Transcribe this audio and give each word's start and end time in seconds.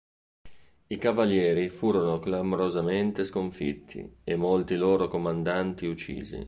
I 0.87 0.97
Cavalieri 0.97 1.69
furono 1.69 2.17
clamorosamente 2.17 3.23
sconfitti, 3.23 4.17
e 4.23 4.35
molti 4.35 4.75
loro 4.75 5.07
comandanti 5.07 5.85
uccisi. 5.85 6.39